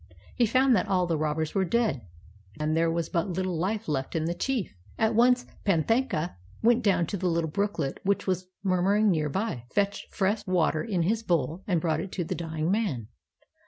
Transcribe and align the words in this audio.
He 0.33 0.47
found 0.47 0.75
that 0.75 0.87
all 0.87 1.05
the 1.05 1.15
robbers 1.15 1.53
were 1.53 1.63
dead, 1.63 2.01
and 2.59 2.75
there 2.75 2.89
was 2.89 3.07
but 3.07 3.29
little 3.29 3.55
life 3.55 3.87
left 3.87 4.15
in 4.15 4.25
the 4.25 4.33
chief. 4.33 4.69
53 4.95 4.95
INDIA 4.97 5.05
At 5.11 5.15
once 5.15 5.45
Panthaka 5.63 6.37
went 6.63 6.81
down 6.83 7.05
to 7.05 7.17
the 7.17 7.27
little 7.29 7.47
brooklet 7.51 7.99
which 8.03 8.25
was 8.25 8.47
murmuring 8.63 9.11
near 9.11 9.29
by, 9.29 9.65
fetched 9.69 10.11
fresh 10.11 10.41
water 10.47 10.83
in 10.83 11.03
his 11.03 11.21
bowl 11.21 11.63
and 11.67 11.79
brought 11.79 11.99
it 12.01 12.11
to 12.13 12.23
the 12.23 12.33
d}ing 12.33 12.71
man. 12.71 13.09